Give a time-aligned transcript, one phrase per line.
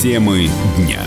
[0.00, 1.04] Темы дня.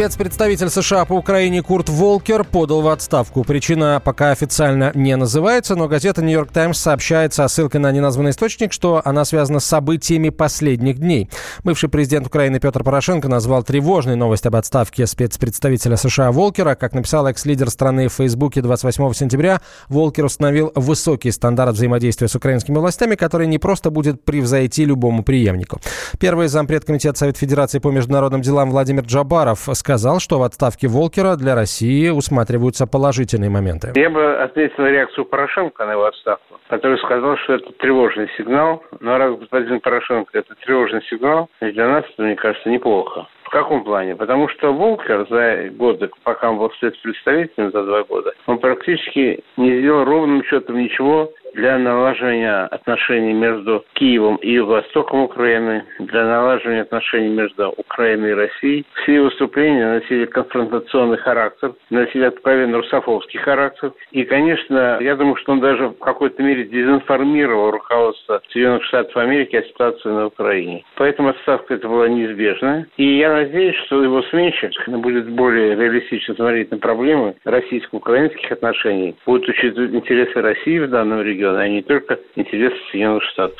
[0.00, 3.44] Спецпредставитель США по Украине Курт Волкер подал в отставку.
[3.44, 8.72] Причина пока официально не называется, но газета «Нью-Йорк Таймс» сообщает со ссылкой на неназванный источник,
[8.72, 11.28] что она связана с событиями последних дней.
[11.64, 16.76] Бывший президент Украины Петр Порошенко назвал тревожной новость об отставке спецпредставителя США Волкера.
[16.76, 19.60] Как написал экс-лидер страны в Фейсбуке 28 сентября,
[19.90, 25.78] Волкер установил высокий стандарт взаимодействия с украинскими властями, который не просто будет превзойти любому преемнику.
[26.18, 30.86] Первый зампред Комитета Совет Федерации по международным делам Владимир Джабаров сказал, сказал, что в отставке
[30.86, 33.90] Волкера для России усматриваются положительные моменты.
[33.96, 38.84] Я бы отметил реакцию Порошенко на его отставку, который сказал, что это тревожный сигнал.
[39.00, 43.26] Но раз господин Порошенко это тревожный сигнал, для нас это, мне кажется, неплохо.
[43.42, 44.14] В каком плане?
[44.14, 49.80] Потому что Волкер за годы, пока он был спецпредставителем, за два года, он практически не
[49.80, 57.28] сделал ровным счетом ничего для налаживания отношений между Киевом и Юго-Востоком Украины, для налаживания отношений
[57.28, 58.86] между Украиной и Россией.
[59.02, 63.92] Все выступления носили конфронтационный характер, носили откровенно русофобский характер.
[64.12, 69.56] И, конечно, я думаю, что он даже в какой-то мере дезинформировал руководство Соединенных Штатов Америки
[69.56, 70.84] о ситуации на Украине.
[70.96, 72.86] Поэтому отставка это была неизбежна.
[72.96, 79.48] И я надеюсь, что его сменщик будет более реалистично смотреть на проблемы российско-украинских отношений, будет
[79.48, 83.58] учитывать интересы России в данном регионе, региона, а не только интересы Соединенных Штатов.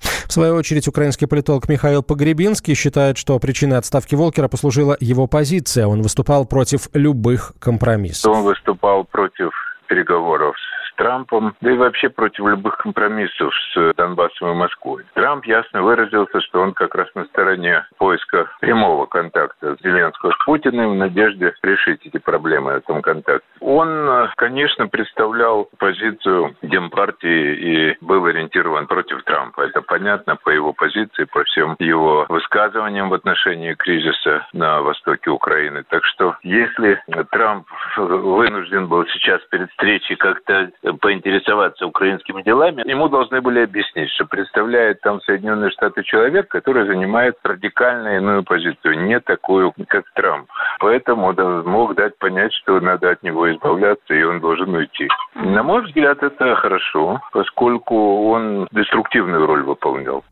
[0.00, 5.86] В свою очередь, украинский политолог Михаил Погребинский считает, что причиной отставки Волкера послужила его позиция.
[5.86, 8.32] Он выступал против любых компромиссов.
[8.32, 9.50] Он выступал против
[9.88, 15.04] переговоров с Трампом, да и вообще против любых компромиссов с Донбассом и Москвой.
[15.14, 20.92] Трамп ясно выразился, что он как раз на стороне поиска прямого контакта Зеленского с Путиным
[20.92, 23.46] в надежде решить эти проблемы в этом контакте.
[23.72, 29.60] Он, конечно, представлял позицию Демпартии и был ориентирован против Трампа.
[29.60, 35.84] Это понятно по его позиции, по всем его высказываниям в отношении кризиса на востоке Украины.
[35.88, 37.00] Так что если
[37.30, 44.24] Трамп вынужден был сейчас перед встречей как-то поинтересоваться украинскими делами, ему должны были объяснить, что
[44.24, 50.50] представляет там Соединенные Штаты человек, который занимает радикально иную позицию, не такую, как Трамп.
[50.80, 55.08] Поэтому он мог дать понять, что надо от него избавляться, и он должен уйти.
[55.34, 60.24] На мой взгляд, это хорошо, поскольку он деструктивную роль выполнял.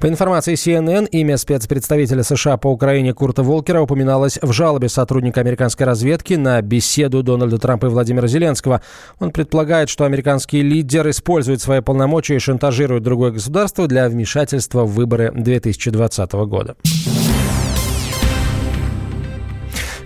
[0.00, 5.86] По информации CNN, имя спецпредставителя США по Украине Курта Волкера упоминалось в жалобе сотрудника американской
[5.86, 8.82] разведки на беседу Дональда Трампа и Владимира Зеленского.
[9.18, 14.92] Он предполагает, что американский лидер использует свои полномочия и шантажирует другое государство для вмешательства в
[14.92, 16.76] выборы 2020 года.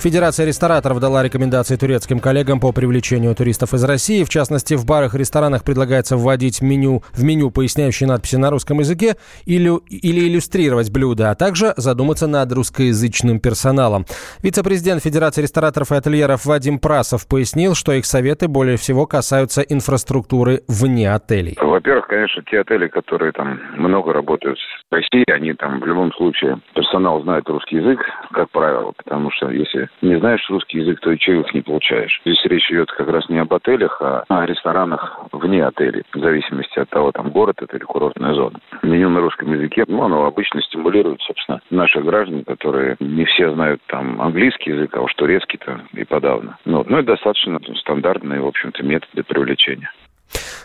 [0.00, 4.22] Федерация рестораторов дала рекомендации турецким коллегам по привлечению туристов из России.
[4.22, 8.78] В частности, в барах и ресторанах предлагается вводить меню, в меню поясняющие надписи на русском
[8.78, 14.04] языке или, или иллюстрировать блюда, а также задуматься над русскоязычным персоналом.
[14.40, 20.62] Вице-президент Федерации рестораторов и ательеров Вадим Прасов пояснил, что их советы более всего касаются инфраструктуры
[20.68, 21.56] вне отелей.
[21.60, 24.58] Во-первых, конечно, те отели, которые там много работают
[24.90, 27.98] в России, они там в любом случае персонал знает русский язык,
[28.32, 32.20] как правило, потому что если не знаешь русский язык, то и чаевых не получаешь.
[32.24, 36.78] Здесь речь идет как раз не об отелях, а о ресторанах вне отелей, в зависимости
[36.78, 38.58] от того, там город это или курортная зона.
[38.82, 43.80] Меню на русском языке, ну, оно обычно стимулирует, собственно, наших граждан, которые не все знают
[43.86, 46.58] там английский язык, а уж турецкий-то и подавно.
[46.64, 49.90] Ну, ну, это достаточно стандартные, в общем-то, методы привлечения.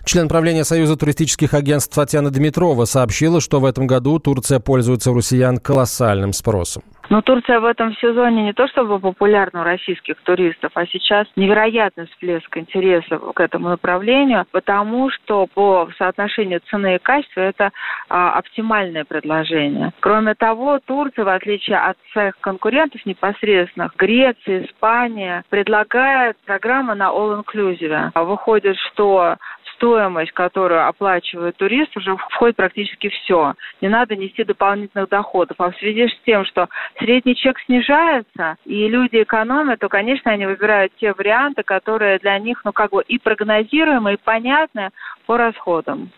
[0.06, 5.16] Член правления Союза туристических агентств Татьяна Дмитрова сообщила, что в этом году Турция пользуется у
[5.16, 6.84] россиян колоссальным спросом.
[7.10, 12.08] Но Турция в этом сезоне не то чтобы популярна у российских туристов, а сейчас невероятный
[12.08, 17.72] всплеск интереса к этому направлению, потому что по соотношению цены и качества это
[18.10, 19.92] а, оптимальное предложение.
[20.00, 28.12] Кроме того, Турция, в отличие от своих конкурентов непосредственных, Греция, Испания, предлагает программы на all-inclusive.
[28.16, 29.36] Выходит, что
[29.76, 33.54] стоимость, которую оплачивает турист, уже входит практически все.
[33.82, 35.56] Не надо нести дополнительных доходов.
[35.60, 36.70] А в связи с тем, что
[37.04, 42.62] средний чек снижается, и люди экономят, то, конечно, они выбирают те варианты, которые для них,
[42.64, 44.90] ну, как бы и прогнозируемы, и понятны
[45.26, 46.12] по расходам.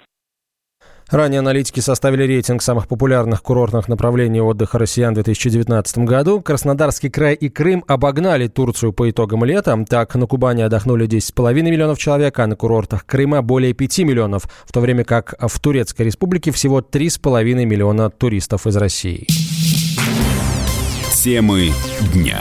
[1.10, 6.42] Ранее аналитики составили рейтинг самых популярных курортных направлений отдыха россиян в 2019 году.
[6.42, 9.78] Краснодарский край и Крым обогнали Турцию по итогам лета.
[9.88, 14.72] Так, на Кубани отдохнули 10,5 миллионов человек, а на курортах Крыма более 5 миллионов, в
[14.72, 19.28] то время как в Турецкой республике всего 3,5 миллиона туристов из России.
[21.26, 21.74] Темы
[22.14, 22.40] дня.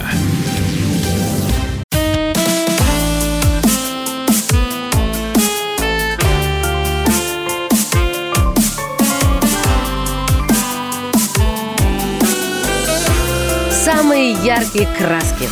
[13.70, 15.48] самые яркие краски.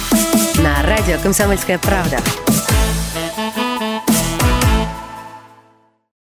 [0.61, 2.19] На радио «Комсомольская правда».